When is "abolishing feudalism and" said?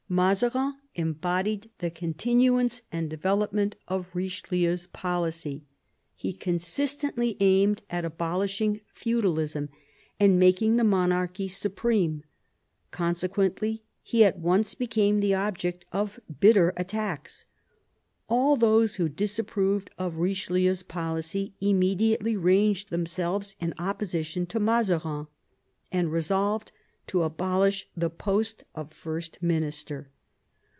8.03-10.37